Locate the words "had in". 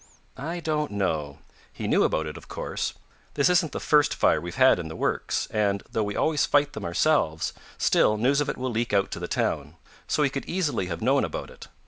4.55-4.87